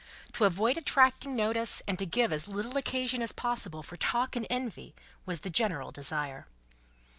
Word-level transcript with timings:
To 0.33 0.45
avoid 0.45 0.77
attracting 0.77 1.35
notice, 1.35 1.83
and 1.87 1.99
to 1.99 2.07
give 2.07 2.33
as 2.33 2.47
little 2.47 2.75
occasion 2.75 3.21
as 3.21 3.31
possible 3.31 3.83
for 3.83 3.97
talk 3.97 4.35
and 4.35 4.47
envy, 4.49 4.95
was 5.27 5.41
the 5.41 5.51
general 5.51 5.91
desire. 5.91 6.47